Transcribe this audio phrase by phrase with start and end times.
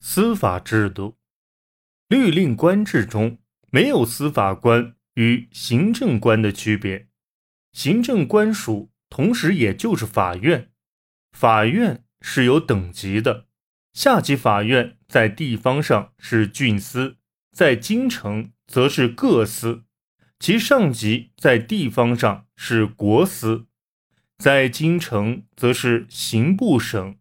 [0.00, 1.16] 司法制度，
[2.08, 3.38] 律令官制中
[3.70, 7.08] 没有司法官与行政官的区别。
[7.72, 10.70] 行政官署同时也就是法院，
[11.32, 13.46] 法院是有等级的。
[13.92, 17.16] 下级法院在地方上是郡司，
[17.50, 19.82] 在京城则是各司，
[20.38, 23.66] 其上级在地方上是国司，
[24.38, 27.18] 在京城则是刑部省，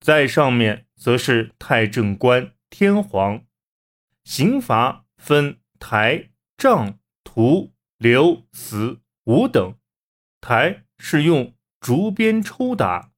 [0.00, 0.86] 在上面。
[1.00, 3.46] 则是太政官、天皇，
[4.22, 6.28] 刑罚分台、
[6.58, 9.78] 杖、徒、流、死、五等。
[10.42, 13.12] 台是用竹鞭抽打，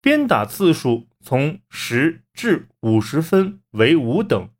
[0.00, 4.50] 鞭打次数从十至五十分为五等。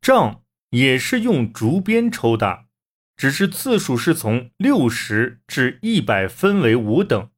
[0.00, 2.66] 杖也是用竹鞭抽打，
[3.16, 7.30] 只是次数是从六十至一百分为五等。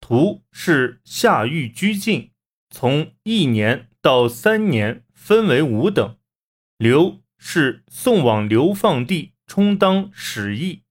[0.00, 2.32] 徒是下狱拘禁。
[2.70, 6.16] 从一年到三年分为五等，
[6.76, 10.82] 流是送往流放地充当使役，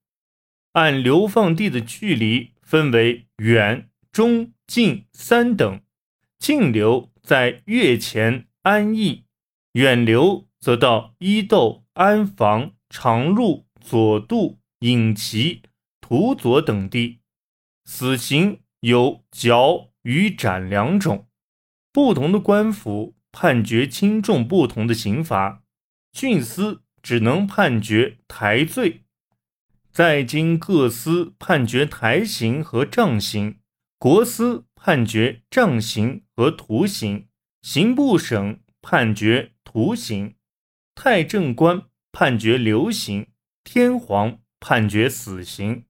[0.74, 5.82] 按流放地的距离分为远、中、近三等。
[6.40, 9.24] 近流在月前安邑，
[9.74, 15.64] 远流则到伊豆、安房、长鹿、佐渡、隐岐、
[16.00, 17.20] 土佐等地。
[17.86, 21.28] 死刑有绞与斩两种。
[21.98, 25.64] 不同的官府判决轻重不同的刑罚，
[26.12, 29.02] 郡司只能判决台罪，
[29.92, 33.58] 在京各司判决台刑和杖刑，
[33.98, 37.30] 国司判决杖刑和徒刑，
[37.64, 40.36] 刑部省判决徒刑，
[40.94, 41.82] 太政官
[42.12, 43.26] 判决流刑，
[43.64, 45.86] 天皇判决死刑。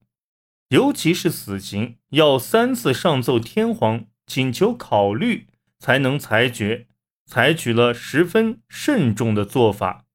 [0.69, 5.47] 尤其是死刑，要三次上奏天皇，请求考虑。
[5.79, 6.87] 才能裁决，
[7.25, 10.05] 采取了十分慎重的做法。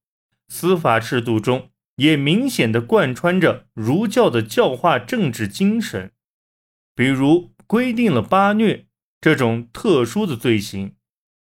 [0.49, 6.13] 司法制度中也明显的贯穿着儒教的教化政治精神。
[6.95, 8.87] 比如规定了八虐
[9.21, 10.95] 这种特殊的罪行，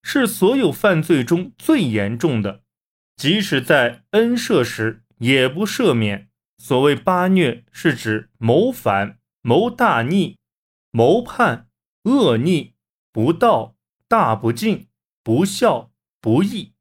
[0.03, 2.63] 是所有犯罪中最严重的，
[3.17, 6.31] 即使在恩赦时也不赦免。
[6.59, 10.39] 所谓八虐，是指谋反、谋大逆、
[10.91, 11.69] 谋叛、
[12.05, 12.73] 恶逆、
[13.13, 13.76] 不道。
[14.09, 14.87] 大不敬、
[15.23, 15.91] 不孝、
[16.21, 16.73] 不义，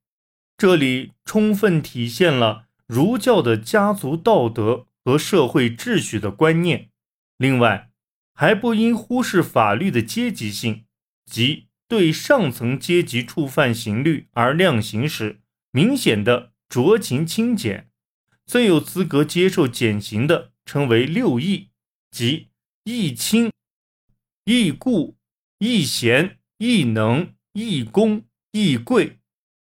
[0.58, 6.92] 这里充分体现了儒教的家族道德和社会秩序的观念。
[7.38, 7.92] 另外，
[8.34, 10.86] 还不应忽视法律的阶级性，
[11.26, 15.42] 即对上层阶级触犯刑律而量刑时，
[15.72, 17.90] 明显的酌情轻减。
[18.46, 21.72] 最有资格接受减刑的，称为六义，
[22.12, 22.50] 即
[22.84, 23.52] 义亲、
[24.44, 25.18] 义故、
[25.58, 26.38] 义贤。
[26.58, 29.20] 亦能亦功亦贵，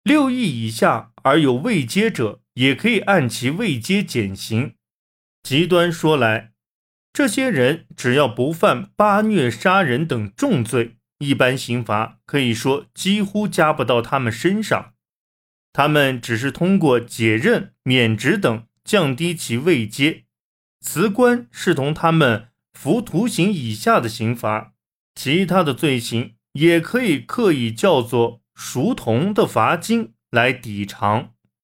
[0.04, 4.76] 六亿以下而有未阶者，也可以按其未阶减刑。
[5.42, 6.52] 极端说来，
[7.12, 14.94] 这些人只要不犯八虐杀人等重罪，一般刑罚可以说几乎加不到他们身上。
[15.74, 20.26] 他们只是通过解任、免职等降低其位阶，
[20.82, 24.74] 辞官视同他们服徒刑以下的刑罚，
[25.16, 26.37] 其他的罪行。
[26.58, 31.34] 也可以刻意叫做“熟铜”的罚金来抵偿。